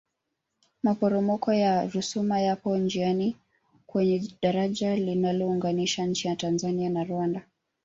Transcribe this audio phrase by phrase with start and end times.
[0.83, 3.37] maporomoko ya rusumo yapo njiani
[3.87, 7.47] kwenye dajara linalounganisha nchi ya tanzania na rwanda